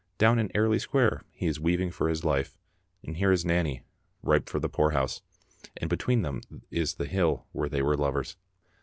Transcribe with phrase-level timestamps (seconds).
[0.17, 2.57] Down in Airlie Square he is weaving for his life,
[3.03, 3.83] and here is Nanny,
[4.23, 5.21] ripe for the poorhouse,
[5.77, 8.35] and between them is the hill where they were lovers.